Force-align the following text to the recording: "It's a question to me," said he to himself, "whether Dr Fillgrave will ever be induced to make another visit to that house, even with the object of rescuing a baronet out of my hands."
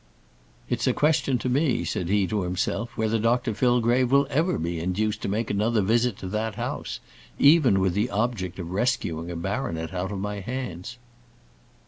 "It's 0.67 0.87
a 0.87 0.93
question 0.93 1.37
to 1.37 1.47
me," 1.47 1.83
said 1.85 2.09
he 2.09 2.25
to 2.25 2.41
himself, 2.41 2.97
"whether 2.97 3.19
Dr 3.19 3.53
Fillgrave 3.53 4.09
will 4.11 4.25
ever 4.31 4.57
be 4.57 4.79
induced 4.79 5.21
to 5.21 5.27
make 5.29 5.51
another 5.51 5.83
visit 5.83 6.17
to 6.17 6.27
that 6.29 6.55
house, 6.55 6.99
even 7.37 7.79
with 7.79 7.93
the 7.93 8.09
object 8.09 8.57
of 8.57 8.71
rescuing 8.71 9.29
a 9.29 9.35
baronet 9.35 9.93
out 9.93 10.11
of 10.11 10.17
my 10.17 10.39
hands." 10.39 10.97